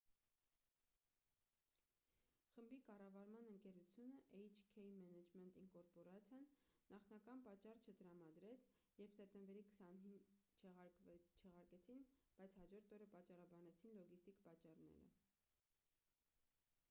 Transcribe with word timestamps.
խմբի 2.53 2.77
կառավարման 2.85 3.49
ընկերությունը 3.49 4.21
էյչ-քեյ 4.37 4.87
մենեջմենթ 5.01 5.59
ինկորպորացիան 5.63 6.47
նախնական 6.93 7.43
պատճառ 7.49 7.83
չտրամադրեց 7.93 8.65
երբ 9.01 9.13
սեպտեմբերի 9.19 9.63
20-ին 9.75 10.17
չեղարկեցին 11.43 12.03
բայց 12.39 12.57
հաջորդ 12.63 12.95
օրը 12.97 13.09
պատճառաբանեցին 13.17 13.95
լոգիստիկ 14.01 14.41
պատճառները 14.49 15.05